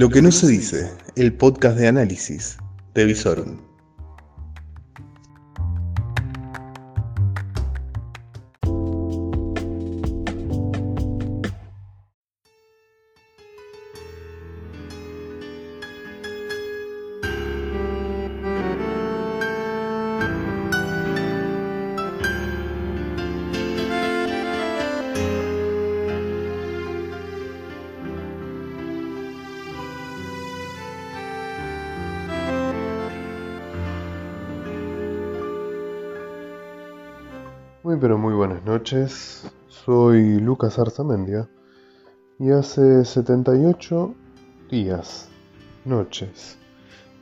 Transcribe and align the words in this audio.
Lo 0.00 0.08
que 0.08 0.22
no 0.22 0.32
se 0.32 0.46
dice, 0.46 0.90
el 1.14 1.34
podcast 1.34 1.76
de 1.76 1.86
análisis 1.86 2.56
de. 2.94 3.69
Muy 37.90 37.98
pero 37.98 38.18
muy 38.18 38.34
buenas 38.34 38.64
noches, 38.64 39.50
soy 39.66 40.38
Lucas 40.38 40.78
Arzamendia 40.78 41.48
y 42.38 42.52
hace 42.52 43.04
78 43.04 44.14
días, 44.70 45.28
noches, 45.84 46.56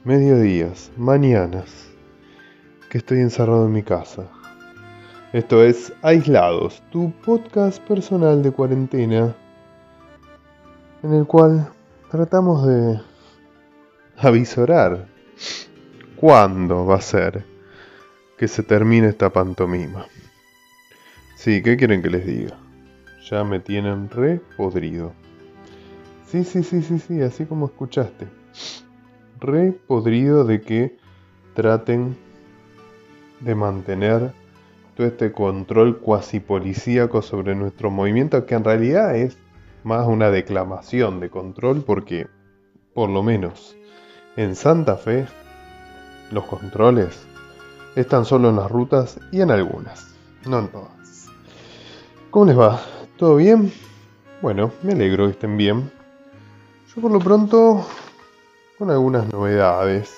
mediodías, 0.05 0.91
mañanas 0.99 1.89
que 2.91 2.99
estoy 2.99 3.21
encerrado 3.21 3.65
en 3.65 3.73
mi 3.73 3.83
casa. 3.83 4.29
Esto 5.33 5.65
es 5.65 5.91
Aislados, 6.03 6.83
tu 6.91 7.12
podcast 7.25 7.83
personal 7.85 8.43
de 8.43 8.53
cuarentena 8.53 9.35
en 11.03 11.15
el 11.15 11.27
cual 11.27 11.67
tratamos 12.11 12.67
de 12.67 13.01
avisorar 14.19 15.09
cuándo 16.17 16.85
va 16.85 16.97
a 16.97 17.01
ser 17.01 17.47
que 18.37 18.47
se 18.47 18.62
termine 18.62 19.09
esta 19.09 19.33
pantomima. 19.33 20.05
Sí, 21.39 21.62
¿qué 21.62 21.77
quieren 21.77 22.03
que 22.03 22.11
les 22.11 22.27
diga? 22.27 22.58
Ya 23.31 23.44
me 23.44 23.61
tienen 23.61 24.11
re 24.11 24.41
podrido. 24.56 25.12
Sí, 26.27 26.42
sí, 26.42 26.64
sí, 26.64 26.83
sí, 26.83 26.98
sí, 26.98 27.22
así 27.22 27.45
como 27.45 27.67
escuchaste. 27.67 28.27
Re 29.39 29.70
podrido 29.70 30.45
de 30.45 30.61
que 30.61 30.98
traten 31.55 32.17
de 33.39 33.55
mantener 33.55 34.33
todo 34.97 35.06
este 35.06 35.30
control 35.30 36.00
cuasi 36.00 36.41
policíaco 36.41 37.22
sobre 37.22 37.55
nuestro 37.55 37.92
movimiento, 37.92 38.45
que 38.45 38.56
en 38.56 38.64
realidad 38.64 39.14
es 39.14 39.39
más 39.84 40.08
una 40.08 40.33
declamación 40.33 41.20
de 41.20 41.30
control, 41.30 41.84
porque 41.84 42.27
por 42.95 43.11
lo 43.11 43.23
menos 43.23 43.77
en 44.34 44.56
Santa 44.56 44.97
Fe 44.97 45.27
los 46.33 46.42
controles 46.47 47.28
están 47.95 48.25
solo 48.25 48.50
en 48.50 48.56
las 48.56 48.69
rutas 48.69 49.20
y 49.30 49.41
en 49.41 49.52
algunas, 49.52 50.17
no 50.45 50.58
en 50.58 50.67
todas. 50.67 50.98
¿Cómo 52.31 52.45
les 52.45 52.59
va? 52.59 52.83
¿Todo 53.17 53.37
bien? 53.37 53.73
Bueno, 54.43 54.71
me 54.83 54.93
alegro 54.93 55.25
que 55.25 55.33
estén 55.33 55.57
bien. 55.57 55.91
Yo 56.95 57.01
por 57.01 57.11
lo 57.11 57.20
pronto 57.20 57.87
con 58.77 58.91
algunas 58.91 59.33
novedades. 59.33 60.15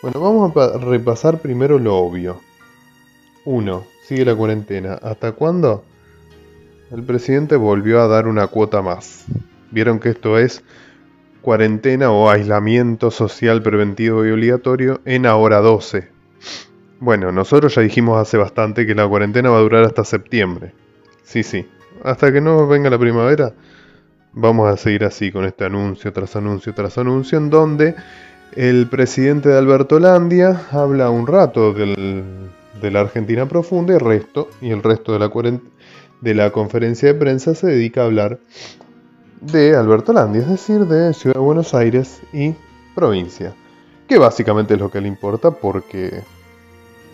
Bueno, 0.00 0.20
vamos 0.20 0.56
a 0.56 0.78
repasar 0.78 1.40
primero 1.40 1.78
lo 1.78 1.96
obvio. 1.96 2.40
1. 3.44 3.84
Sigue 4.04 4.24
la 4.24 4.34
cuarentena. 4.34 4.94
¿Hasta 4.94 5.32
cuándo? 5.32 5.84
El 6.90 7.02
presidente 7.02 7.56
volvió 7.56 8.00
a 8.00 8.08
dar 8.08 8.26
una 8.26 8.46
cuota 8.46 8.80
más. 8.80 9.26
Vieron 9.70 10.00
que 10.00 10.08
esto 10.08 10.38
es 10.38 10.64
cuarentena 11.42 12.10
o 12.10 12.30
aislamiento 12.30 13.10
social 13.10 13.62
preventivo 13.62 14.24
y 14.24 14.30
obligatorio 14.30 15.02
en 15.04 15.26
ahora 15.26 15.60
12. 15.60 16.08
Bueno, 17.00 17.32
nosotros 17.32 17.74
ya 17.74 17.82
dijimos 17.82 18.18
hace 18.18 18.38
bastante 18.38 18.86
que 18.86 18.94
la 18.94 19.06
cuarentena 19.06 19.50
va 19.50 19.58
a 19.58 19.62
durar 19.62 19.84
hasta 19.84 20.04
septiembre. 20.04 20.72
Sí, 21.24 21.42
sí. 21.42 21.66
Hasta 22.02 22.32
que 22.32 22.40
no 22.40 22.66
venga 22.66 22.90
la 22.90 22.98
primavera, 22.98 23.52
vamos 24.32 24.72
a 24.72 24.76
seguir 24.76 25.04
así 25.04 25.32
con 25.32 25.44
este 25.44 25.64
anuncio 25.64 26.12
tras 26.12 26.36
anuncio 26.36 26.74
tras 26.74 26.98
anuncio, 26.98 27.38
en 27.38 27.50
donde 27.50 27.94
el 28.52 28.86
presidente 28.88 29.48
de 29.48 29.58
Alberto 29.58 29.98
Landia 29.98 30.62
habla 30.70 31.10
un 31.10 31.26
rato 31.26 31.72
del, 31.72 32.24
de 32.80 32.90
la 32.90 33.00
Argentina 33.00 33.46
profunda 33.46 33.94
y 33.94 33.96
el 33.96 34.00
resto, 34.00 34.48
y 34.60 34.70
el 34.70 34.82
resto 34.82 35.12
de 35.12 35.18
la, 35.18 35.60
de 36.20 36.34
la 36.34 36.50
conferencia 36.50 37.12
de 37.12 37.18
prensa 37.18 37.54
se 37.54 37.68
dedica 37.68 38.02
a 38.02 38.06
hablar 38.06 38.38
de 39.40 39.76
Alberto 39.76 40.12
Landia, 40.12 40.42
es 40.42 40.48
decir, 40.48 40.86
de 40.86 41.12
Ciudad 41.14 41.34
de 41.34 41.40
Buenos 41.40 41.74
Aires 41.74 42.20
y 42.32 42.54
provincia, 42.94 43.54
que 44.08 44.18
básicamente 44.18 44.74
es 44.74 44.80
lo 44.80 44.90
que 44.90 45.00
le 45.00 45.08
importa 45.08 45.50
porque, 45.50 46.22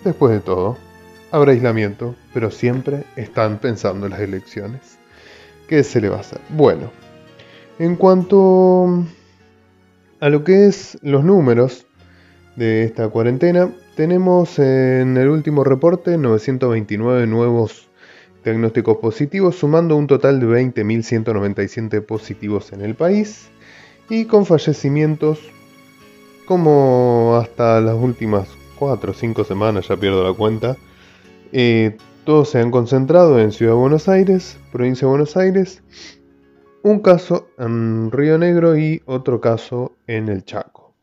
después 0.04 0.32
de 0.32 0.41
todo, 0.41 0.77
habrá 1.30 1.52
aislamiento, 1.52 2.14
pero 2.34 2.50
siempre 2.50 3.04
están 3.16 3.58
pensando 3.58 4.06
en 4.06 4.12
las 4.12 4.20
elecciones. 4.20 4.98
¿Qué 5.68 5.84
se 5.84 6.00
le 6.00 6.08
va 6.08 6.16
a 6.16 6.20
hacer? 6.20 6.41
Bueno, 6.50 6.91
en 7.78 7.96
cuanto 7.96 9.04
a 10.20 10.28
lo 10.28 10.44
que 10.44 10.66
es 10.66 10.98
los 11.02 11.24
números 11.24 11.86
de 12.56 12.84
esta 12.84 13.08
cuarentena, 13.08 13.70
tenemos 13.96 14.58
en 14.58 15.16
el 15.16 15.28
último 15.28 15.64
reporte 15.64 16.18
929 16.18 17.26
nuevos 17.26 17.88
diagnósticos 18.44 18.97
positivos, 18.98 19.56
sumando 19.56 19.97
un 19.97 20.06
total 20.06 20.41
de 20.41 20.47
20.197 20.47 22.04
positivos 22.04 22.72
en 22.72 22.80
el 22.80 22.94
país 22.94 23.48
y 24.08 24.24
con 24.24 24.47
fallecimientos 24.47 25.38
como 26.47 27.38
hasta 27.41 27.80
las 27.80 27.94
últimas 27.94 28.48
4 28.78 29.12
o 29.12 29.14
5 29.14 29.44
semanas, 29.44 29.88
ya 29.88 29.97
pierdo 29.97 30.26
la 30.26 30.34
cuenta, 30.34 30.76
eh, 31.53 31.97
todos 32.25 32.50
se 32.50 32.59
han 32.59 32.71
concentrado 32.71 33.38
en 33.38 33.53
Ciudad 33.53 33.72
de 33.72 33.78
Buenos 33.78 34.09
Aires, 34.09 34.59
provincia 34.72 35.06
de 35.06 35.11
Buenos 35.11 35.37
Aires, 35.37 35.83
un 36.83 37.00
caso 37.00 37.49
en 37.59 38.11
Río 38.11 38.38
Negro 38.38 38.77
y 38.77 39.03
otro 39.06 39.41
caso 39.41 39.97
en 40.06 40.28
el 40.28 40.44
Chaco. 40.44 40.94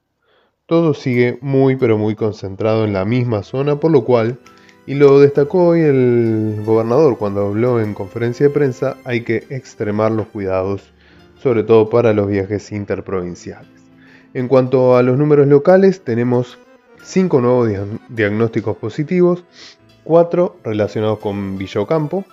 Todo 0.66 0.94
sigue 0.94 1.38
muy 1.41 1.75
pero 1.75 1.97
muy 1.97 2.16
concentrado 2.16 2.86
en 2.86 2.94
la 2.94 3.06
misma 3.06 3.44
zona, 3.44 3.80
por 3.80 3.91
lo 3.91 4.03
cual, 4.03 4.40
y 4.86 4.96
lo 4.96 5.19
destacó 5.19 5.68
hoy 5.68 5.81
el 5.81 6.62
gobernador 6.66 7.18
cuando 7.18 7.46
habló 7.46 7.81
en 7.81 7.94
conferencia 7.94 8.47
de 8.47 8.53
prensa, 8.53 8.97
hay 9.03 9.22
que 9.22 9.46
extremar 9.50 10.12
los 10.12 10.28
cuidados, 10.28 10.94
sobre 11.41 11.63
todo 11.63 11.90
para 11.90 12.13
los 12.13 12.28
viajes 12.28 12.72
interprovinciales. 12.72 13.69
En 14.34 14.47
cuanto 14.47 14.96
a 14.96 15.03
los 15.03 15.18
números 15.18 15.47
locales, 15.47 16.02
tenemos 16.03 16.57
5 17.03 17.41
nuevos 17.41 17.69
diagnósticos 18.09 18.78
positivos, 18.78 19.46
cuatro 20.07 20.56
relacionados 20.63 21.19
con 21.19 21.57
Villocampo 21.57 22.23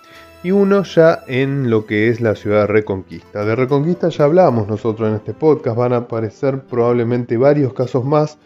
y 0.43 0.51
uno 0.51 0.83
ya 0.83 1.23
en 1.27 1.69
lo 1.69 1.85
que 1.85 2.07
es 2.07 2.21
la 2.21 2.35
ciudad 2.35 2.61
de 2.61 2.67
Reconquista. 2.67 3.43
De 3.43 3.53
Reconquista 3.53 4.07
ya 4.07 4.23
hablábamos 4.23 4.67
nosotros 4.69 5.09
en 5.09 5.15
este 5.15 5.33
podcast, 5.33 5.75
van 5.75 5.91
a 5.91 5.97
aparecer 5.97 6.61
probablemente 6.61 7.35
varios 7.35 7.73
casos 7.73 8.05
más 8.05 8.37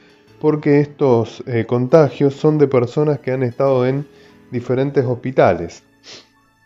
porque 0.41 0.79
estos 0.79 1.43
eh, 1.45 1.65
contagios 1.67 2.33
son 2.33 2.57
de 2.57 2.67
personas 2.67 3.19
que 3.19 3.31
han 3.31 3.43
estado 3.43 3.85
en 3.85 4.07
diferentes 4.49 5.05
hospitales. 5.05 5.83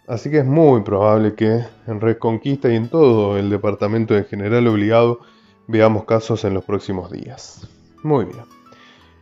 Así 0.08 0.30
que 0.30 0.40
es 0.40 0.46
muy 0.46 0.84
probable 0.84 1.34
que 1.34 1.66
en 1.88 2.00
Reconquista 2.00 2.72
y 2.72 2.78
en 2.78 2.88
todo 2.88 3.38
el 3.38 3.50
departamento 3.50 4.16
en 4.16 4.24
general 4.26 4.68
obligado 4.68 5.20
veamos 5.68 6.06
casos 6.06 6.46
en 6.46 6.54
los 6.54 6.64
próximos 6.64 7.12
días. 7.12 7.68
Muy 8.04 8.26
bien. 8.26 8.46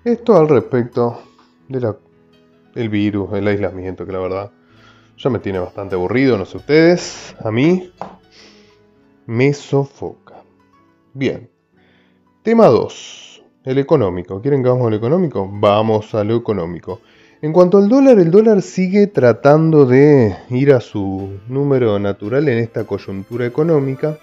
Esto 0.04 0.38
al 0.38 0.48
respecto 0.48 1.22
de 1.70 1.80
la 1.80 1.96
el 2.76 2.90
virus, 2.90 3.34
el 3.34 3.48
aislamiento, 3.48 4.06
que 4.06 4.12
la 4.12 4.20
verdad 4.20 4.52
ya 5.18 5.30
me 5.30 5.40
tiene 5.40 5.60
bastante 5.60 5.96
aburrido, 5.96 6.38
no 6.38 6.46
sé 6.46 6.58
ustedes, 6.58 7.36
a 7.44 7.52
mí 7.52 7.92
me 9.26 9.54
sofoca. 9.54 10.36
Bien, 11.14 11.50
tema 12.44 12.68
2, 12.68 13.44
el 13.66 13.78
económico. 13.78 14.42
¿Quieren 14.42 14.64
que 14.64 14.70
vamos 14.70 14.88
al 14.88 14.94
económico? 14.94 15.48
Vamos 15.52 16.16
a 16.16 16.24
lo 16.24 16.36
económico. 16.36 17.02
En 17.42 17.54
cuanto 17.54 17.80
al 17.80 17.90
dólar, 17.90 18.20
el 18.20 18.30
dólar 18.30 18.62
sigue 18.62 19.08
tratando 19.08 19.86
de 19.86 20.36
ir 20.50 20.74
a 20.74 20.80
su 20.80 21.40
número 21.48 21.98
natural 21.98 22.48
en 22.48 22.60
esta 22.60 22.84
coyuntura 22.84 23.48
económica, 23.48 24.20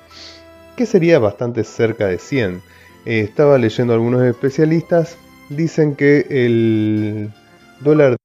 que 0.77 0.87
sería 0.87 1.19
bastante 1.19 1.65
cerca 1.65 2.06
de 2.06 2.19
100. 2.19 2.62
Eh, 3.06 3.21
estaba 3.21 3.59
leyendo 3.59 3.93
algunos 3.93 4.23
especialistas, 4.23 5.17
dicen 5.49 5.97
que 5.97 6.27
el 6.31 7.33
dólar 7.81 8.18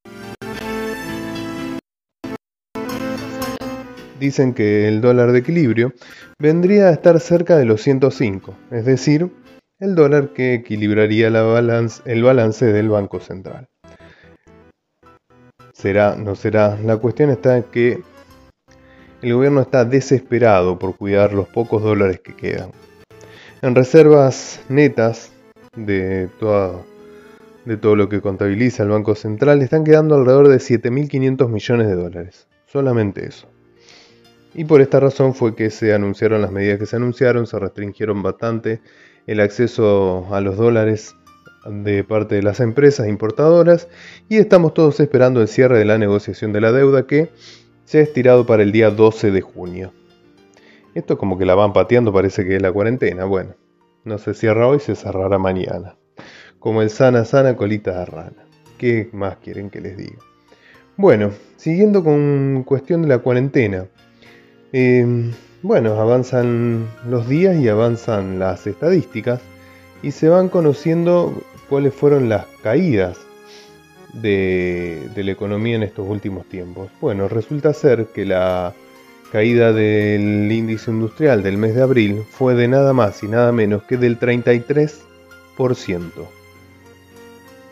dicen 4.24 4.54
que 4.54 4.88
el 4.88 5.02
dólar 5.02 5.34
de 5.34 5.40
equilibrio 5.40 5.94
vendría 6.40 6.88
a 6.88 6.92
estar 6.92 7.20
cerca 7.20 7.58
de 7.58 7.66
los 7.66 7.82
105, 7.82 8.56
es 8.72 8.86
decir, 8.86 9.30
el 9.80 9.96
dólar 9.96 10.30
que 10.30 10.54
equilibraría 10.54 11.30
la 11.30 11.44
el 12.06 12.24
balance 12.24 12.66
del 12.66 12.88
Banco 12.88 13.20
Central. 13.20 13.68
Será, 15.74 16.16
no 16.16 16.36
será. 16.36 16.78
La 16.86 16.96
cuestión 16.98 17.32
está 17.32 17.62
que 17.64 18.02
el 19.22 19.34
gobierno 19.34 19.60
está 19.60 19.84
desesperado 19.84 20.80
por 20.80 20.96
cuidar 20.96 21.34
los 21.34 21.50
pocos 21.50 21.84
dólares 21.84 22.22
que 22.24 22.34
quedan. 22.34 22.72
En 23.62 23.76
reservas 23.76 24.62
netas 24.70 25.34
de, 25.76 26.30
de 27.66 27.78
todo 27.78 27.96
lo 27.98 28.08
que 28.08 28.22
contabiliza 28.22 28.84
el 28.84 28.90
Banco 28.90 29.16
Central 29.16 29.62
están 29.62 29.84
quedando 29.84 30.16
alrededor 30.16 30.48
de 30.48 30.58
7.500 30.58 31.50
millones 31.50 31.88
de 31.88 31.96
dólares. 31.96 32.48
Solamente 32.68 33.26
eso. 33.28 33.53
Y 34.56 34.66
por 34.66 34.82
esta 34.82 35.00
razón 35.00 35.34
fue 35.34 35.56
que 35.56 35.70
se 35.70 35.94
anunciaron 35.94 36.42
las 36.42 36.52
medidas 36.52 36.80
que 36.80 36.86
se 36.86 36.96
anunciaron, 36.96 37.48
se 37.48 37.58
restringieron 37.58 38.22
bastante 38.22 38.82
el 39.26 39.40
acceso 39.40 40.28
a 40.32 40.42
los 40.42 40.58
dólares 40.58 41.16
de 41.66 42.04
parte 42.04 42.36
de 42.36 42.44
las 42.44 42.60
empresas 42.60 43.08
importadoras 43.08 43.88
y 44.30 44.38
estamos 44.38 44.74
todos 44.74 45.00
esperando 45.00 45.42
el 45.42 45.48
cierre 45.48 45.80
de 45.80 45.86
la 45.86 45.98
negociación 45.98 46.52
de 46.54 46.62
la 46.62 46.72
deuda 46.72 47.08
que 47.08 47.30
se 47.86 48.00
ha 48.00 48.02
estirado 48.02 48.46
para 48.46 48.64
el 48.64 48.72
día 48.72 48.92
12 48.92 49.32
de 49.32 49.42
junio. 49.42 49.94
Esto 50.94 51.18
como 51.18 51.38
que 51.38 51.46
la 51.46 51.56
van 51.56 51.74
pateando, 51.74 52.14
parece 52.14 52.46
que 52.46 52.58
es 52.58 52.62
la 52.62 52.72
cuarentena. 52.72 53.26
Bueno, 53.26 53.56
no 54.04 54.18
se 54.18 54.34
cierra 54.34 54.68
hoy, 54.68 54.80
se 54.80 54.96
cerrará 54.96 55.40
mañana. 55.40 55.96
Como 56.60 56.82
el 56.82 56.90
sana 56.90 57.26
sana 57.26 57.56
colita 57.56 58.00
de 58.00 58.06
rana. 58.06 58.46
¿Qué 58.78 59.10
más 59.12 59.38
quieren 59.38 59.70
que 59.70 59.82
les 59.82 59.98
diga? 59.98 60.20
Bueno, 60.96 61.32
siguiendo 61.58 62.04
con 62.04 62.64
cuestión 62.64 63.02
de 63.02 63.08
la 63.08 63.20
cuarentena. 63.20 63.88
Em, 64.76 65.32
bueno, 65.62 66.02
avanzan 66.02 66.88
los 67.08 67.30
días 67.30 67.56
y 67.58 67.70
avanzan 67.70 68.40
las 68.40 68.66
estadísticas 68.66 69.40
y 70.02 70.10
se 70.10 70.30
van 70.30 70.50
conociendo 70.50 71.44
cuáles 71.70 71.94
fueron 71.94 72.28
las 72.28 72.48
caídas 72.64 73.20
de, 74.14 75.12
la 75.16 75.32
economía 75.32 75.76
en 75.76 75.84
estos 75.84 76.10
últimos 76.10 76.48
tiempos. 76.48 76.90
Bueno, 77.00 77.28
resulta 77.28 77.72
ser 77.72 78.08
que 78.08 78.26
la 78.26 78.74
caída 79.32 79.74
del 79.74 80.52
índice 80.52 80.90
industrial 80.90 81.44
del 81.44 81.58
mes 81.58 81.76
de 81.76 81.84
abril 81.84 82.24
fue 82.28 82.56
de 82.56 82.68
nada 82.68 82.94
más 82.94 83.22
y 83.22 83.28
nada 83.28 83.52
menos 83.52 83.84
que 83.84 83.98
del 83.98 84.20
33%. 84.20 85.02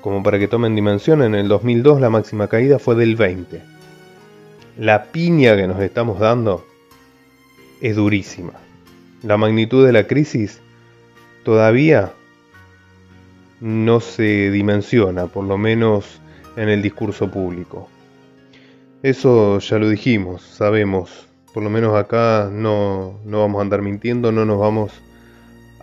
Como 0.02 0.22
para 0.22 0.38
que 0.38 0.48
tomen 0.48 0.76
dimensión, 0.76 1.24
en 1.24 1.34
el 1.34 1.48
2002 1.48 2.00
la 2.00 2.12
máxima 2.12 2.48
caída 2.48 2.78
fue 2.78 2.94
del 2.94 3.18
20%. 3.18 3.60
La 4.78 5.06
piña 5.06 5.56
que 5.56 5.68
nos 5.68 5.82
estamos 5.82 6.20
dando 6.20 6.71
es 7.82 7.96
durísima. 7.96 8.54
La 9.24 9.38
magnitud 9.38 9.86
de 9.86 9.92
la 9.92 10.08
crisis 10.08 10.62
todavía 11.44 12.14
no 13.60 14.00
se 14.00 14.50
dimensiona, 14.52 15.28
por 15.28 15.46
lo 15.46 15.58
menos 15.58 16.20
en 16.56 16.70
el 16.70 16.82
discurso 16.82 17.30
público. 17.30 17.90
Eso 19.04 19.60
ya 19.60 19.80
lo 19.80 19.90
dijimos, 19.90 20.42
sabemos, 20.44 21.28
por 21.54 21.64
lo 21.64 21.70
menos 21.70 21.96
acá 21.96 22.50
no, 22.52 23.20
no 23.26 23.40
vamos 23.40 23.60
a 23.60 23.62
andar 23.64 23.82
mintiendo, 23.82 24.32
no 24.32 24.46
nos 24.46 24.60
vamos 24.60 24.92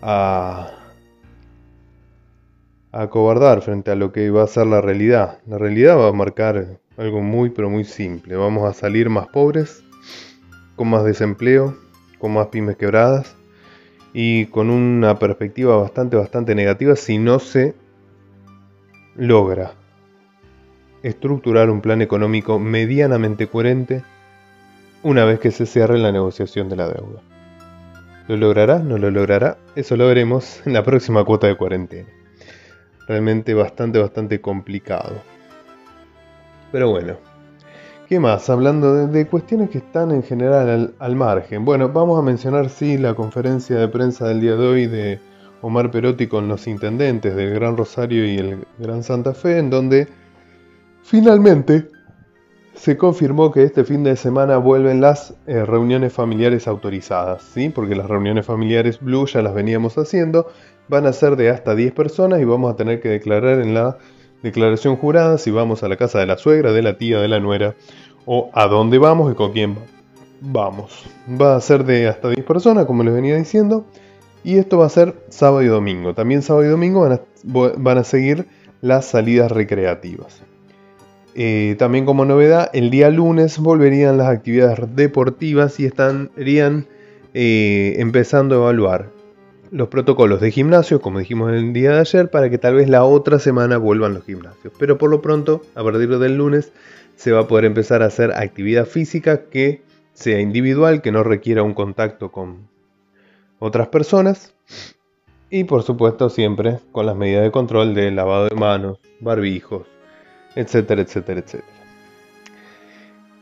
a, 0.00 0.71
a 2.93 3.03
acobardar 3.03 3.62
frente 3.62 3.91
a 3.91 3.97
lo 3.97 4.12
que 4.12 4.31
va 4.31 4.45
a 4.45 4.47
ser 4.47 4.67
la 4.67 4.81
realidad. 4.81 5.39
La 5.47 5.59
realidad 5.59 5.99
va 5.99 6.09
a 6.09 6.12
marcar 6.12 6.79
algo 6.97 7.21
muy 7.21 7.50
pero 7.50 7.71
muy 7.71 7.85
simple. 7.85 8.37
Vamos 8.37 8.69
a 8.69 8.73
salir 8.73 9.09
más 9.11 9.29
pobres, 9.29 9.83
con 10.77 10.89
más 10.89 11.05
desempleo, 11.05 11.77
con 12.19 12.35
más 12.35 12.49
pymes 12.49 12.76
quebradas 12.76 13.37
y 14.12 14.47
con 14.47 14.70
una 14.70 15.19
perspectiva 15.19 15.76
bastante, 15.76 16.17
bastante 16.17 16.55
negativa 16.55 16.97
si 16.97 17.19
no 17.19 17.38
se 17.38 17.75
logra 19.17 19.73
estructurar 21.03 21.70
un 21.70 21.81
plan 21.81 22.03
económico 22.03 22.59
medianamente 22.59 23.47
coherente 23.47 24.03
una 25.03 25.25
vez 25.25 25.38
que 25.38 25.50
se 25.50 25.67
cierre 25.67 25.99
la 25.99 26.12
negociación 26.12 26.69
de 26.69 26.76
la 26.76 26.88
deuda. 26.88 27.23
¿Lo 28.26 28.37
logrará? 28.37 28.79
¿No 28.81 28.99
lo 28.99 29.11
logrará? 29.11 29.59
Eso 29.75 29.97
lo 29.97 30.06
veremos 30.06 30.61
en 30.67 30.73
la 30.73 30.82
próxima 30.82 31.25
cuota 31.25 31.47
de 31.47 31.56
cuarentena. 31.56 32.09
Realmente 33.06 33.55
bastante, 33.55 33.99
bastante 33.99 34.41
complicado. 34.41 35.23
Pero 36.71 36.91
bueno, 36.91 37.17
¿Qué 38.08 38.19
más? 38.19 38.49
Hablando 38.49 39.06
de, 39.06 39.26
cuestiones 39.26 39.69
que 39.69 39.78
están 39.78 40.12
en 40.12 40.22
general 40.22 40.94
al, 40.99 41.14
margen. 41.14 41.66
Bueno, 41.66 41.90
vamos 41.90 42.19
a 42.19 42.22
mencionar 42.22 42.70
sí 42.70 42.96
la 42.96 43.12
conferencia 43.12 43.76
de 43.76 43.87
prensa 43.87 44.26
del 44.26 44.40
día 44.40 44.56
de 44.56 44.66
hoy 44.66 44.87
de 44.87 45.20
Omar 45.60 45.90
Perotti 45.90 46.26
con 46.26 46.49
los 46.49 46.66
intendentes 46.66 47.37
del 47.37 47.52
Gran 47.52 47.76
Rosario 47.76 48.25
y 48.25 48.38
el 48.38 48.66
Gran 48.78 49.02
Santa 49.02 49.34
Fe, 49.34 49.58
en 49.58 49.69
donde 49.69 50.08
finalmente 51.02 51.90
se 52.72 52.96
confirmó 52.96 53.52
que 53.52 53.64
este 53.64 53.84
fin 53.84 54.05
de 54.05 54.16
semana 54.16 54.56
vuelven 54.56 55.02
las 55.02 55.34
eh, 55.46 55.66
reuniones 55.66 56.14
familiares 56.14 56.66
autorizadas, 56.66 57.43
¿sí? 57.43 57.69
Porque 57.69 57.94
las 57.94 58.08
reuniones 58.08 58.46
familiares 58.46 59.00
Blue 59.00 59.26
ya 59.26 59.43
las 59.43 59.52
veníamos 59.52 59.99
haciendo, 59.99 60.50
van 60.88 61.04
a 61.04 61.12
ser 61.12 61.37
de 61.37 61.50
hasta 61.50 61.75
10 61.75 61.93
personas 61.93 62.40
y 62.40 62.44
vamos 62.44 62.72
a 62.72 62.76
tener 62.76 63.02
que 63.02 63.11
declarar 63.11 63.61
en 63.61 63.75
la 63.75 63.99
declaración 64.43 64.96
jurada 64.96 65.38
si 65.38 65.50
vamos 65.50 65.82
a 65.82 65.88
la 65.88 65.96
casa 65.96 66.19
de 66.19 66.26
la 66.26 66.38
suegra, 66.38 66.73
de 66.73 66.82
la 66.82 66.99
tía, 66.99 67.20
de 67.20 67.29
la 67.29 67.40
nuera 67.40 67.75
o 68.26 68.50
a 68.52 68.67
dónde 68.67 68.99
vamos 68.99 69.32
y 69.32 69.35
con 69.35 69.52
quién 69.52 69.76
vamos. 70.40 71.05
Va 71.29 71.56
a 71.56 71.61
ser 71.61 71.85
de 71.85 72.08
hasta 72.08 72.29
10 72.29 72.44
personas, 72.44 72.87
como 72.87 73.02
les 73.02 73.14
venía 73.14 73.37
diciendo, 73.37 73.87
y 74.44 74.58
esto 74.58 74.79
va 74.79 74.87
a 74.87 74.90
ser 74.90 75.14
sábado 75.29 75.62
y 75.62 75.67
domingo. 75.67 76.14
También 76.14 76.43
sábado 76.43 76.67
y 76.67 76.69
domingo 76.69 77.08
van 77.44 77.99
a, 77.99 78.05
seguir 78.05 78.46
las 78.81 79.06
salidas 79.06 79.50
recreativas. 79.50 80.43
Eh, 81.35 81.76
también 81.79 82.05
como 82.05 82.25
novedad, 82.25 82.70
el 82.73 82.90
día 82.90 83.11
lunes 83.11 83.58
volverían 83.58 84.19
las 84.19 84.29
actividades 84.29 84.79
deportivas 84.94 85.79
y 85.81 85.87
estarían 85.87 86.87
eh, 87.35 87.96
empezando 87.99 88.55
a 88.55 88.58
evaluar 88.58 89.18
los 89.70 89.88
protocolos 89.88 90.41
de 90.41 90.50
gimnasio, 90.50 91.00
como 91.00 91.19
dijimos 91.19 91.53
el 91.53 91.73
día 91.73 91.93
de 91.93 92.00
ayer, 92.00 92.31
para 92.31 92.50
que 92.50 92.59
tal 92.59 92.75
vez 92.75 92.88
la 92.88 93.05
otra 93.05 93.38
semana 93.38 93.76
vuelvan 93.79 94.15
los 94.15 94.25
gimnasios. 94.25 94.73
Pero 94.79 94.99
por 94.99 95.11
lo 95.11 95.20
pronto, 95.20 95.62
a 95.75 95.82
partir 95.82 96.19
del 96.19 96.37
lunes, 96.37 96.73
se 97.17 97.32
va 97.32 97.41
a 97.41 97.49
poder 97.49 97.65
empezar 97.65 98.03
a 98.03 98.06
hacer 98.06 98.32
actividad 98.32 98.87
física 98.87 99.44
que 99.50 99.82
sea 100.12 100.41
individual, 100.41 101.03
que 101.03 101.12
no 101.12 101.23
requiera 101.23 101.62
un 101.62 101.75
contacto 101.75 102.31
con 102.31 102.69
otras 103.59 103.88
personas. 103.88 104.55
Y 105.50 105.65
por 105.65 105.82
supuesto 105.82 106.29
siempre 106.29 106.79
con 106.93 107.06
las 107.06 107.17
medidas 107.17 107.43
de 107.43 107.50
control 107.50 107.94
de 107.94 108.11
lavado 108.11 108.49
de 108.49 108.55
manos, 108.55 108.99
barbijos, 109.21 109.87
etcétera, 110.55 111.03
etcétera, 111.03 111.41
etcétera. 111.41 111.73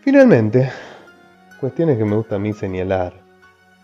Finalmente, 0.02 0.70
cuestiones 1.58 1.98
que 1.98 2.04
me 2.04 2.14
gusta 2.14 2.36
a 2.36 2.38
mí 2.38 2.52
señalar, 2.52 3.14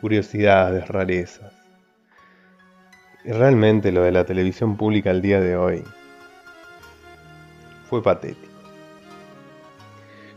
curiosidades, 0.00 0.86
rarezas. 0.86 1.61
Y 3.24 3.32
realmente 3.32 3.92
lo 3.92 4.02
de 4.02 4.12
la 4.12 4.24
televisión 4.24 4.76
pública 4.76 5.10
el 5.10 5.22
día 5.22 5.40
de 5.40 5.56
hoy 5.56 5.84
fue 7.88 8.02
patético. 8.02 8.52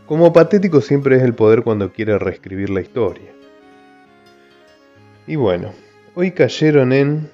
Como 0.06 0.32
patético 0.32 0.80
siempre 0.80 1.16
es 1.16 1.22
el 1.22 1.34
poder 1.34 1.62
cuando 1.62 1.92
quiere 1.92 2.16
reescribir 2.18 2.70
la 2.70 2.80
historia. 2.80 3.32
Y 5.26 5.34
bueno, 5.34 5.72
hoy 6.14 6.30
cayeron 6.30 6.92
en 6.92 7.28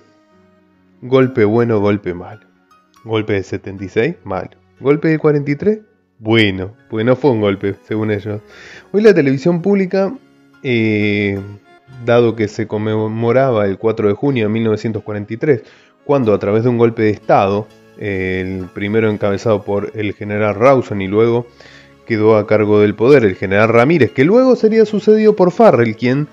golpe 1.02 1.44
bueno, 1.44 1.80
golpe 1.80 2.14
malo. 2.14 2.46
Golpe 3.04 3.34
de 3.34 3.42
76, 3.42 4.16
malo. 4.24 4.52
Golpe 4.80 5.08
de 5.08 5.18
43, 5.18 5.80
bueno. 6.18 6.74
Pues 6.88 7.04
no 7.04 7.14
fue 7.14 7.32
un 7.32 7.42
golpe, 7.42 7.74
según 7.86 8.10
ellos. 8.10 8.40
Hoy 8.92 9.02
la 9.02 9.12
televisión 9.12 9.60
pública 9.60 10.14
eh, 10.62 11.38
dado 12.04 12.36
que 12.36 12.48
se 12.48 12.66
conmemoraba 12.66 13.66
el 13.66 13.78
4 13.78 14.08
de 14.08 14.14
junio 14.14 14.44
de 14.44 14.52
1943, 14.52 15.62
cuando 16.04 16.34
a 16.34 16.38
través 16.38 16.64
de 16.64 16.68
un 16.68 16.78
golpe 16.78 17.02
de 17.02 17.10
Estado, 17.10 17.66
el 17.98 18.66
primero 18.74 19.10
encabezado 19.10 19.62
por 19.62 19.92
el 19.94 20.14
general 20.14 20.54
Rawson 20.54 21.02
y 21.02 21.08
luego 21.08 21.46
quedó 22.06 22.36
a 22.36 22.46
cargo 22.46 22.80
del 22.80 22.94
poder 22.94 23.24
el 23.24 23.36
general 23.36 23.68
Ramírez, 23.68 24.12
que 24.12 24.24
luego 24.24 24.56
sería 24.56 24.84
sucedido 24.84 25.36
por 25.36 25.52
Farrell, 25.52 25.96
quien 25.96 26.28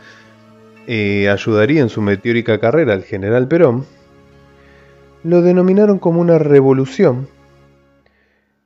eh, 0.88 1.30
ayudaría 1.30 1.82
en 1.82 1.90
su 1.90 2.02
meteórica 2.02 2.60
carrera 2.60 2.94
al 2.94 3.04
general 3.04 3.48
Perón, 3.48 3.86
lo 5.24 5.42
denominaron 5.42 6.00
como 6.00 6.22
una 6.22 6.40
revolución 6.40 7.28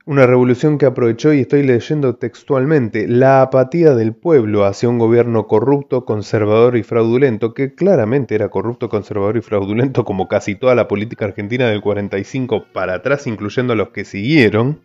una 0.05 0.27
revolución 0.27 0.77
que 0.77 0.86
aprovechó, 0.86 1.31
y 1.33 1.41
estoy 1.41 1.63
leyendo 1.63 2.15
textualmente, 2.15 3.07
la 3.07 3.41
apatía 3.41 3.95
del 3.95 4.13
pueblo 4.13 4.65
hacia 4.65 4.89
un 4.89 5.00
gobierno 5.00 5.48
corrupto, 5.48 6.03
conservador 6.03 6.75
y 6.75 6.83
fraudulento, 6.83 7.53
que 7.53 7.74
claramente 7.74 8.36
era 8.36 8.50
corrupto, 8.50 8.89
conservador 8.89 9.38
y 9.38 9.41
fraudulento 9.41 10.03
como 10.05 10.27
casi 10.27 10.55
toda 10.55 10.75
la 10.75 10.88
política 10.88 11.25
argentina 11.25 11.67
del 11.67 11.81
45 11.81 12.65
para 12.74 12.95
atrás, 12.95 13.27
incluyendo 13.27 13.74
a 13.74 13.75
los 13.77 13.89
que 13.89 14.03
siguieron. 14.03 14.81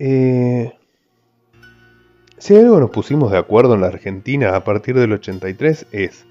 Eh, 0.00 0.72
si 2.38 2.56
algo 2.56 2.78
nos 2.78 2.90
pusimos 2.90 3.30
de 3.32 3.38
acuerdo 3.38 3.74
en 3.74 3.80
la 3.80 3.88
Argentina 3.88 4.54
a 4.54 4.62
partir 4.62 4.96
del 4.96 5.12
83 5.12 5.86
es 5.90 6.24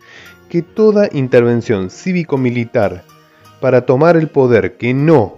que 0.49 0.61
toda 0.61 1.09
intervención 1.11 1.89
cívico-militar 1.89 3.03
para 3.59 3.85
tomar 3.85 4.15
el 4.15 4.29
poder 4.29 4.77
que 4.77 4.93
no 4.93 5.37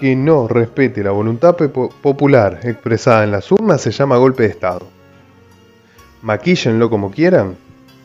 que 0.00 0.16
no 0.16 0.48
respete 0.48 1.04
la 1.04 1.10
voluntad 1.10 1.54
popular 1.56 2.60
expresada 2.62 3.22
en 3.22 3.32
las 3.32 3.52
urnas 3.52 3.82
se 3.82 3.90
llama 3.90 4.16
golpe 4.16 4.44
de 4.44 4.48
Estado. 4.48 4.88
Maquíllenlo 6.22 6.88
como 6.88 7.10
quieran, 7.10 7.56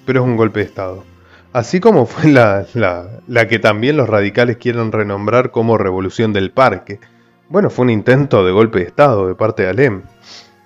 pero 0.05 0.19
es 0.19 0.27
un 0.27 0.35
golpe 0.35 0.59
de 0.59 0.65
Estado. 0.65 1.05
Así 1.53 1.79
como 1.79 2.05
fue 2.05 2.29
la, 2.31 2.65
la, 2.73 3.47
que 3.47 3.59
también 3.59 3.95
los 3.95 4.09
radicales 4.09 4.57
quieren 4.57 4.91
renombrar 4.91 5.51
como 5.51 5.77
Revolución 5.77 6.33
del 6.33 6.51
Parque. 6.51 6.99
Bueno, 7.47 7.69
fue 7.69 7.83
un 7.83 7.91
intento 7.91 8.45
de 8.45 8.51
golpe 8.51 8.79
de 8.79 8.85
Estado 8.85 9.29
de 9.29 9.35
parte 9.35 9.63
de 9.63 9.69
Alem. 9.69 10.01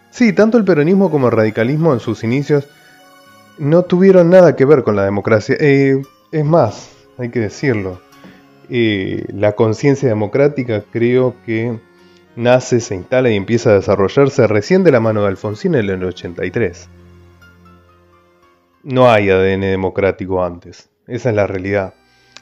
Sí, 0.10 0.34
tanto 0.34 0.58
el 0.58 0.66
peronismo 0.66 1.12
como 1.12 1.28
el 1.28 1.34
radicalismo 1.34 1.94
en 1.94 2.00
sus 2.00 2.24
inicios 2.24 2.68
no 3.60 3.84
tuvieron 3.84 4.32
nada 4.32 4.56
que 4.56 4.66
ver 4.66 4.82
con 4.82 4.96
la 4.96 5.06
democracia. 5.06 5.56
Eh, 5.60 6.02
es 6.32 6.46
más, 6.46 6.90
hay 7.20 7.30
que 7.30 7.40
decirlo, 7.40 8.02
eh, 8.70 9.26
la 9.34 9.54
conciencia 9.54 10.08
democrática 10.08 10.84
creo 10.92 11.36
que 11.46 11.80
nace, 12.36 12.80
se 12.80 12.96
instala 12.96 13.30
y 13.30 13.36
empieza 13.36 13.72
a 13.72 13.76
desarrollarse 13.76 14.48
recién 14.48 14.84
de 14.84 14.92
la 14.92 15.00
mano 15.00 15.22
de 15.22 15.30
Alfonsín 15.30 15.76
en 15.76 15.90
el 15.90 16.04
83. 16.04 16.88
No 18.84 19.12
hay 19.12 19.30
ADN 19.30 19.62
democrático 19.62 20.44
antes, 20.44 20.90
esa 21.08 21.30
es 21.30 21.36
la 21.36 21.48
realidad. 21.48 21.94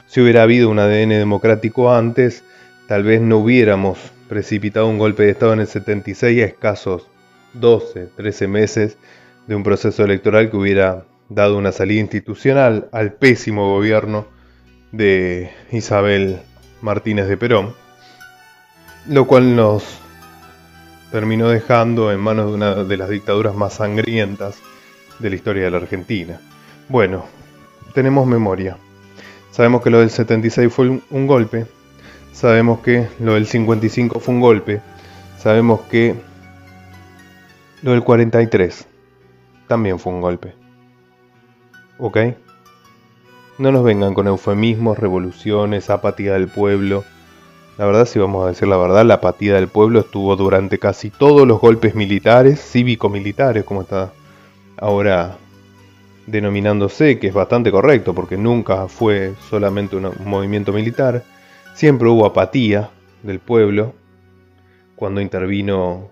Si 0.06 0.20
hubiera 0.20 0.42
habido 0.42 0.70
un 0.70 0.78
ADN 0.78 1.10
democrático 1.10 1.92
antes, 1.92 2.44
tal 2.86 3.02
vez 3.02 3.20
no 3.20 3.38
hubiéramos 3.38 3.98
precipitado 4.28 4.86
un 4.86 4.98
golpe 4.98 5.24
de 5.24 5.30
Estado 5.30 5.54
en 5.54 5.60
el 5.60 5.66
76 5.66 6.42
a 6.42 6.46
escasos 6.46 7.08
12, 7.54 8.08
13 8.16 8.48
meses 8.48 8.98
de 9.46 9.54
un 9.54 9.62
proceso 9.62 10.04
electoral 10.04 10.50
que 10.50 10.56
hubiera 10.56 11.04
dado 11.28 11.58
una 11.58 11.72
salida 11.72 12.00
institucional 12.00 12.88
al 12.92 13.14
pésimo 13.14 13.74
gobierno 13.74 14.26
de 14.92 15.52
Isabel 15.70 16.40
Martínez 16.80 17.28
de 17.28 17.36
Perón, 17.36 17.74
lo 19.06 19.26
cual 19.26 19.56
nos 19.56 19.84
terminó 21.10 21.48
dejando 21.48 22.12
en 22.12 22.20
manos 22.20 22.46
de 22.46 22.52
una 22.54 22.74
de 22.84 22.96
las 22.96 23.08
dictaduras 23.08 23.54
más 23.54 23.74
sangrientas 23.74 24.58
de 25.18 25.30
la 25.30 25.36
historia 25.36 25.64
de 25.64 25.70
la 25.70 25.78
Argentina. 25.78 26.40
Bueno, 26.88 27.24
tenemos 27.94 28.26
memoria. 28.26 28.76
Sabemos 29.50 29.82
que 29.82 29.90
lo 29.90 30.00
del 30.00 30.10
76 30.10 30.72
fue 30.72 31.00
un, 31.10 31.26
golpe. 31.26 31.66
Sabemos 32.32 32.80
que 32.80 33.08
lo 33.18 33.34
del 33.34 33.46
55 33.46 34.20
fue 34.20 34.34
un 34.34 34.40
golpe. 34.40 34.80
Sabemos 35.38 35.80
que 35.82 36.14
lo 37.82 37.92
del 37.92 38.02
43 38.02 38.86
también 39.66 39.98
fue 39.98 40.12
un 40.12 40.20
golpe. 40.20 40.54
¿Ok? 41.98 42.18
No 43.58 43.72
nos 43.72 43.84
vengan 43.84 44.14
con 44.14 44.28
eufemismos, 44.28 44.98
revoluciones, 44.98 45.90
apatía 45.90 46.34
del 46.34 46.48
pueblo. 46.48 47.04
La 47.76 47.86
verdad, 47.86 48.06
si 48.06 48.18
vamos 48.18 48.44
a 48.44 48.48
decir 48.48 48.68
la 48.68 48.76
verdad, 48.76 49.04
la 49.04 49.14
apatía 49.14 49.54
del 49.54 49.68
pueblo 49.68 50.00
estuvo 50.00 50.36
durante 50.36 50.78
casi 50.78 51.10
todos 51.10 51.46
los 51.46 51.60
golpes 51.60 51.94
militares, 51.94 52.60
cívico-militares, 52.60 53.64
como 53.64 53.82
está 53.82 54.12
ahora 54.76 55.38
denominándose, 56.26 57.18
que 57.18 57.28
es 57.28 57.34
bastante 57.34 57.70
correcto 57.70 58.14
porque 58.14 58.36
nunca 58.36 58.86
fue 58.86 59.34
solamente 59.50 59.96
un 59.96 60.12
movimiento 60.24 60.72
militar, 60.72 61.24
siempre 61.74 62.08
hubo 62.08 62.26
apatía 62.26 62.90
del 63.22 63.40
pueblo 63.40 63.94
cuando 64.94 65.20
intervino 65.20 66.10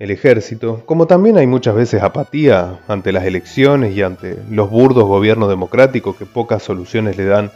el 0.00 0.10
ejército, 0.10 0.82
como 0.86 1.06
también 1.06 1.36
hay 1.36 1.46
muchas 1.46 1.74
veces 1.74 2.02
apatía 2.02 2.80
ante 2.88 3.12
las 3.12 3.24
elecciones 3.24 3.94
y 3.94 4.02
ante 4.02 4.38
los 4.50 4.70
burdos 4.70 5.04
gobiernos 5.04 5.50
democráticos 5.50 6.16
que 6.16 6.24
pocas 6.24 6.62
soluciones 6.62 7.18
le 7.18 7.26
dan 7.26 7.52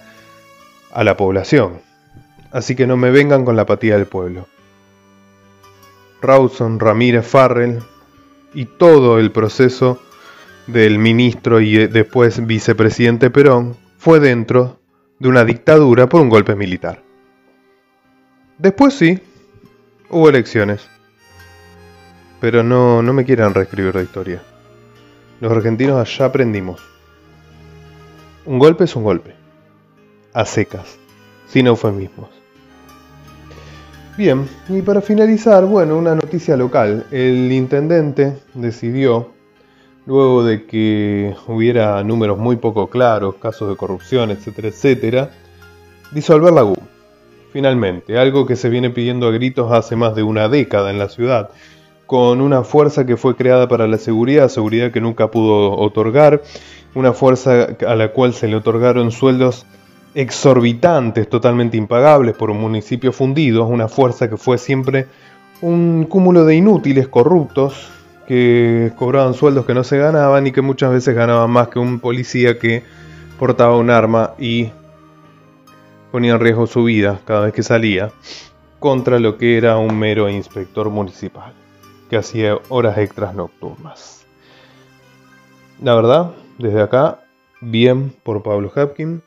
a 0.92 1.04
la 1.04 1.16
población. 1.16 1.80
Así 2.52 2.76
que 2.76 2.86
no 2.86 2.98
me 2.98 3.10
vengan 3.10 3.46
con 3.46 3.56
la 3.56 3.62
apatía 3.62 3.96
del 3.96 4.04
pueblo. 4.04 4.46
Rawson, 6.20 6.78
Ramírez, 6.78 7.26
Farrell 7.26 7.78
y 8.52 8.66
todo 8.66 9.18
el 9.18 9.32
proceso 9.32 9.98
del 10.66 10.98
ministro 10.98 11.62
y 11.62 11.76
eh, 11.78 11.88
después 11.88 12.46
vicepresidente 12.46 13.30
Perón 13.30 13.74
fue 13.96 14.20
dentro 14.20 14.80
de 15.18 15.28
una 15.28 15.46
dictadura 15.46 16.10
por 16.10 16.20
un 16.20 16.28
golpe 16.28 16.54
militar. 16.54 17.02
Después 18.58 18.92
sí, 18.92 19.18
hubo 20.10 20.28
elecciones. 20.28 20.93
Pero 22.44 22.62
no, 22.62 23.00
no 23.00 23.14
me 23.14 23.24
quieran 23.24 23.54
reescribir 23.54 23.94
la 23.94 24.02
historia. 24.02 24.42
Los 25.40 25.50
argentinos 25.50 26.18
ya 26.18 26.26
aprendimos. 26.26 26.78
Un 28.44 28.58
golpe 28.58 28.84
es 28.84 28.94
un 28.94 29.02
golpe. 29.02 29.34
A 30.34 30.44
secas, 30.44 30.98
sin 31.46 31.68
eufemismos. 31.68 32.28
Bien, 34.18 34.46
y 34.68 34.82
para 34.82 35.00
finalizar, 35.00 35.64
bueno, 35.64 35.96
una 35.96 36.14
noticia 36.14 36.54
local. 36.54 37.06
El 37.10 37.50
intendente 37.50 38.36
decidió, 38.52 39.30
luego 40.04 40.44
de 40.44 40.66
que 40.66 41.34
hubiera 41.46 42.04
números 42.04 42.36
muy 42.36 42.56
poco 42.56 42.90
claros, 42.90 43.36
casos 43.36 43.70
de 43.70 43.76
corrupción, 43.76 44.30
etcétera, 44.30 44.68
etcétera, 44.68 45.30
disolver 46.12 46.52
la 46.52 46.60
GU. 46.60 46.76
Finalmente, 47.54 48.18
algo 48.18 48.44
que 48.44 48.56
se 48.56 48.68
viene 48.68 48.90
pidiendo 48.90 49.28
a 49.28 49.30
gritos 49.30 49.72
hace 49.72 49.96
más 49.96 50.14
de 50.14 50.24
una 50.24 50.50
década 50.50 50.90
en 50.90 50.98
la 50.98 51.08
ciudad, 51.08 51.48
con 52.06 52.40
una 52.40 52.64
fuerza 52.64 53.06
que 53.06 53.16
fue 53.16 53.34
creada 53.34 53.68
para 53.68 53.88
la 53.88 53.98
seguridad, 53.98 54.48
seguridad 54.48 54.92
que 54.92 55.00
nunca 55.00 55.30
pudo 55.30 55.76
otorgar, 55.78 56.42
una 56.94 57.12
fuerza 57.12 57.68
a 57.86 57.94
la 57.94 58.08
cual 58.12 58.34
se 58.34 58.48
le 58.48 58.56
otorgaron 58.56 59.10
sueldos 59.10 59.66
exorbitantes, 60.14 61.28
totalmente 61.28 61.76
impagables 61.76 62.36
por 62.36 62.50
un 62.50 62.60
municipio 62.60 63.12
fundido, 63.12 63.66
una 63.66 63.88
fuerza 63.88 64.28
que 64.28 64.36
fue 64.36 64.58
siempre 64.58 65.06
un 65.60 66.04
cúmulo 66.04 66.44
de 66.44 66.56
inútiles 66.56 67.08
corruptos 67.08 67.90
que 68.28 68.92
cobraban 68.96 69.34
sueldos 69.34 69.66
que 69.66 69.74
no 69.74 69.84
se 69.84 69.98
ganaban 69.98 70.46
y 70.46 70.52
que 70.52 70.62
muchas 70.62 70.92
veces 70.92 71.14
ganaban 71.14 71.50
más 71.50 71.68
que 71.68 71.78
un 71.78 72.00
policía 72.00 72.58
que 72.58 72.82
portaba 73.38 73.76
un 73.76 73.90
arma 73.90 74.34
y 74.38 74.70
ponía 76.12 76.32
en 76.32 76.40
riesgo 76.40 76.66
su 76.66 76.84
vida 76.84 77.20
cada 77.24 77.46
vez 77.46 77.52
que 77.52 77.62
salía 77.62 78.10
contra 78.78 79.18
lo 79.18 79.36
que 79.36 79.56
era 79.56 79.78
un 79.78 79.98
mero 79.98 80.28
inspector 80.28 80.90
municipal 80.90 81.63
que 82.08 82.16
hacía 82.16 82.58
horas 82.68 82.98
extras 82.98 83.34
nocturnas. 83.34 84.26
La 85.82 85.94
verdad, 85.94 86.32
desde 86.58 86.80
acá, 86.80 87.20
bien 87.60 88.14
por 88.22 88.42
Pablo 88.42 88.70
Hapkin 88.74 89.22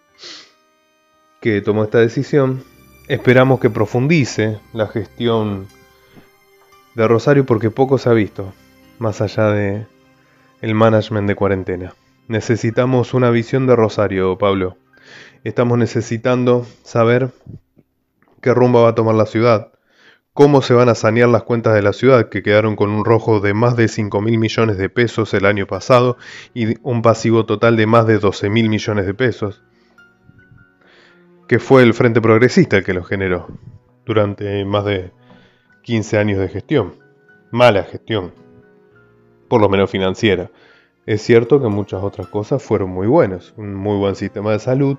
que 1.41 1.61
tomó 1.61 1.83
esta 1.83 1.99
decisión. 1.99 2.63
Esperamos 3.07 3.59
que 3.59 3.69
profundice 3.69 4.59
la 4.73 4.87
gestión 4.87 5.67
de 6.95 7.07
Rosario 7.07 7.45
porque 7.45 7.69
poco 7.69 7.97
se 7.97 8.09
ha 8.09 8.13
visto, 8.13 8.53
más 8.99 9.21
allá 9.21 9.51
de 9.51 9.85
el 10.61 10.73
management 10.73 11.27
de 11.27 11.35
cuarentena. 11.35 11.93
Necesitamos 12.27 13.13
una 13.13 13.29
visión 13.29 13.67
de 13.67 13.75
Rosario, 13.75 14.37
Pablo. 14.37 14.77
Estamos 15.43 15.77
necesitando 15.77 16.65
saber 16.83 17.31
qué 18.41 18.53
rumbo 18.53 18.83
va 18.83 18.89
a 18.89 18.95
tomar 18.95 19.15
la 19.15 19.25
ciudad, 19.25 19.71
cómo 20.37 20.61
se 20.61 20.75
van 20.75 20.87
a 20.87 20.93
sanear 20.93 21.29
las 21.29 21.41
cuentas 21.41 21.73
de 21.73 21.81
la 21.81 21.93
ciudad, 21.93 22.29
que 22.29 22.43
quedaron 22.43 22.75
con 22.75 22.91
un 22.91 23.03
rojo 23.03 23.39
de 23.39 23.55
más 23.55 23.75
de 23.75 23.87
5 23.87 24.21
mil 24.21 24.37
millones 24.37 24.77
de 24.77 24.87
pesos 24.87 25.33
el 25.33 25.47
año 25.47 25.65
pasado 25.65 26.15
y 26.53 26.75
un 26.87 27.01
pasivo 27.01 27.47
total 27.47 27.75
de 27.75 27.87
más 27.87 28.05
de 28.05 28.19
12 28.19 28.47
mil 28.51 28.69
millones 28.69 29.07
de 29.07 29.15
pesos 29.15 29.63
que 31.47 31.57
fue 31.57 31.81
el 31.81 31.95
Frente 31.95 32.21
Progresista 32.21 32.77
el 32.77 32.83
que 32.83 32.93
lo 32.93 33.03
generó 33.03 33.47
durante 34.05 34.63
más 34.63 34.85
de 34.85 35.11
15 35.81 36.19
años 36.19 36.39
de 36.39 36.49
gestión. 36.49 36.93
Mala 37.49 37.81
gestión, 37.81 38.31
por 39.47 39.59
lo 39.59 39.69
menos 39.69 39.89
financiera. 39.89 40.51
Es 41.07 41.23
cierto 41.23 41.59
que 41.59 41.67
muchas 41.67 42.03
otras 42.03 42.27
cosas 42.27 42.61
fueron 42.61 42.91
muy 42.91 43.07
buenas, 43.07 43.55
un 43.57 43.73
muy 43.73 43.97
buen 43.97 44.13
sistema 44.13 44.51
de 44.51 44.59
salud, 44.59 44.97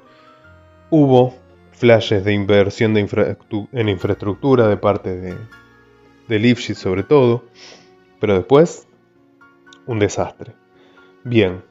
hubo 0.90 1.36
flashes 1.78 2.24
de 2.24 2.32
inversión 2.32 2.96
en 2.96 3.88
infraestructura 3.88 4.68
de 4.68 4.76
parte 4.76 5.16
de, 5.16 5.36
de 6.28 6.54
sobre 6.56 7.02
todo, 7.02 7.44
pero 8.20 8.34
después 8.34 8.86
un 9.86 9.98
desastre. 9.98 10.52
Bien, 11.24 11.62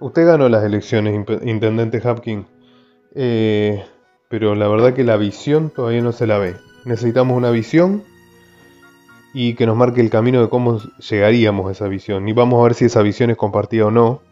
usted 0.00 0.26
ganó 0.26 0.48
las 0.48 0.64
elecciones, 0.64 1.14
Intendente 1.42 2.00
Hapkin. 2.02 2.46
Eh, 3.14 3.84
pero 4.28 4.54
la 4.54 4.68
verdad 4.68 4.94
que 4.94 5.04
la 5.04 5.16
visión 5.16 5.70
todavía 5.70 6.02
no 6.02 6.12
se 6.12 6.26
la 6.26 6.38
ve. 6.38 6.56
Necesitamos 6.84 7.36
una 7.36 7.50
visión 7.50 8.02
y 9.32 9.54
que 9.54 9.66
nos 9.66 9.76
marque 9.76 10.00
el 10.00 10.10
camino 10.10 10.40
de 10.40 10.48
cómo 10.48 10.80
llegaríamos 11.10 11.68
a 11.68 11.72
esa 11.72 11.88
visión. 11.88 12.28
Y 12.28 12.32
vamos 12.32 12.60
a 12.60 12.64
ver 12.64 12.74
si 12.74 12.86
esa 12.86 13.02
visión 13.02 13.30
es 13.30 13.36
compartida 13.36 13.86
o 13.86 13.90
no, 13.90 14.22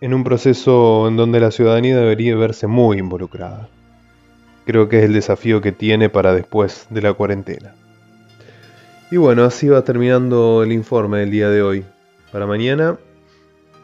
en 0.00 0.12
un 0.12 0.24
proceso 0.24 1.08
en 1.08 1.16
donde 1.16 1.40
la 1.40 1.50
ciudadanía 1.50 1.96
debería 1.96 2.36
verse 2.36 2.66
muy 2.66 2.98
involucrada. 2.98 3.68
Creo 4.66 4.88
que 4.90 4.98
es 4.98 5.04
el 5.04 5.14
desafío 5.14 5.62
que 5.62 5.72
tiene 5.72 6.10
para 6.10 6.34
después 6.34 6.86
de 6.90 7.00
la 7.00 7.14
cuarentena. 7.14 7.74
Y 9.10 9.16
bueno, 9.16 9.44
así 9.44 9.68
va 9.68 9.82
terminando 9.82 10.62
el 10.62 10.72
informe 10.72 11.20
del 11.20 11.30
día 11.30 11.48
de 11.48 11.62
hoy. 11.62 11.84
Para 12.32 12.46
mañana, 12.46 12.98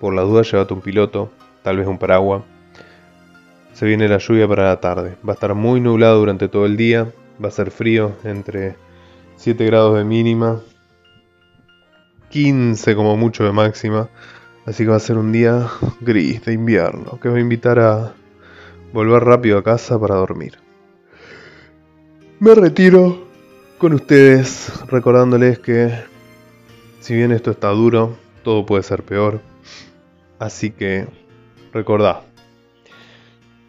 por 0.01 0.13
la 0.13 0.23
duda, 0.23 0.43
llévate 0.43 0.75
un 0.75 0.81
piloto, 0.83 1.31
tal 1.63 1.79
vez 1.79 1.87
un 1.87 1.97
paraguas 1.97 2.43
se 3.73 3.87
viene 3.87 4.09
la 4.09 4.19
lluvia 4.19 4.47
para 4.47 4.65
la 4.65 4.81
tarde. 4.81 5.17
Va 5.27 5.33
a 5.33 5.35
estar 5.35 5.55
muy 5.55 5.81
nublado 5.81 6.19
durante 6.19 6.49
todo 6.49 6.67
el 6.67 6.77
día. 6.77 7.11
Va 7.43 7.49
a 7.49 7.51
ser 7.51 7.71
frío, 7.71 8.13
entre 8.25 8.77
7 9.37 9.65
grados 9.67 9.97
de 9.97 10.05
mínima, 10.05 10.61
15 12.29 12.95
como 12.95 13.17
mucho 13.17 13.45
de 13.45 13.53
máxima. 13.53 14.09
Así 14.67 14.85
que 14.85 14.91
va 14.91 14.97
a 14.97 15.01
ser 15.01 15.19
un 15.19 15.33
día 15.33 15.69
gris 16.01 16.45
de 16.45 16.53
invierno 16.53 17.19
que 17.21 17.29
va 17.29 17.39
a 17.39 17.41
invitar 17.41 17.81
a 17.81 18.15
volver 18.93 19.25
rápido 19.25 19.59
a 19.59 19.65
casa 19.65 19.99
para 19.99 20.15
dormir. 20.15 20.62
Me 22.43 22.57
retiro 22.57 23.29
con 23.79 23.93
ustedes 23.93 24.85
recordándoles 24.91 25.61
que 25.61 25.95
si 26.99 27.15
bien 27.15 27.31
esto 27.31 27.53
está 27.53 27.69
duro, 27.69 28.17
todo 28.43 28.67
puede 28.67 28.83
ser 28.83 29.05
peor. 29.05 29.41
Así 30.41 30.73
que 30.73 31.07
recordad, 31.73 32.23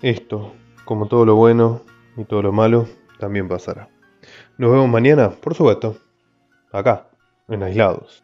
esto, 0.01 0.55
como 0.85 1.07
todo 1.07 1.23
lo 1.23 1.35
bueno 1.35 1.83
y 2.17 2.25
todo 2.25 2.41
lo 2.41 2.51
malo, 2.51 2.87
también 3.19 3.47
pasará. 3.47 3.89
Nos 4.57 4.71
vemos 4.71 4.89
mañana, 4.89 5.29
por 5.29 5.53
supuesto, 5.53 5.95
acá, 6.71 7.09
en 7.49 7.61
Aislados. 7.61 8.23